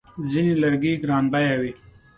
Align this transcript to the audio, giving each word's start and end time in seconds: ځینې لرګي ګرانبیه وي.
ځینې 0.29 0.53
لرګي 0.61 0.93
ګرانبیه 1.03 1.55
وي. 1.61 1.71